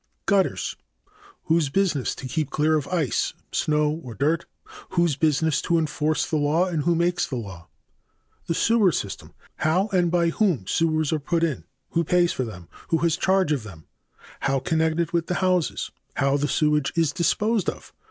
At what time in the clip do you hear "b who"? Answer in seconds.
11.59-12.03